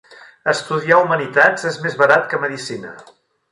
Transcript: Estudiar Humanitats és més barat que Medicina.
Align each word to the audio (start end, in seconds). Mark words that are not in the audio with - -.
Estudiar 0.53 0.97
Humanitats 1.01 1.67
és 1.73 1.79
més 1.85 2.01
barat 2.01 2.27
que 2.33 2.43
Medicina. 2.49 2.97